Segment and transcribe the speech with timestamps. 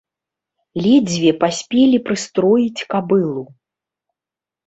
[0.85, 3.43] Ледзьве паспелі прыстроіць кабылу.